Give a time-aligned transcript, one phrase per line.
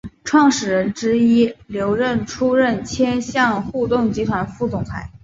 [0.23, 5.11] 创始人之一刘韧出任千橡互动集团副总裁。